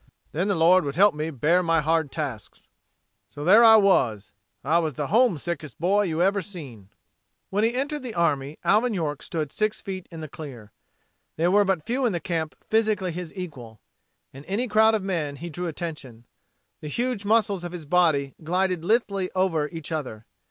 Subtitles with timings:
[0.31, 2.67] Then the Lord would help me to bear my hard tasks.
[3.29, 4.31] "So there I was.
[4.63, 6.89] I was the homesickest boy you ever seen."
[7.51, 10.71] When he entered the army Alvin York stood six feet in the clear.
[11.35, 13.79] There were but few in camp physically his equal.
[14.33, 16.25] In any crowd of men he drew attention.
[16.79, 20.25] The huge muscles of his body glided lithely over each other.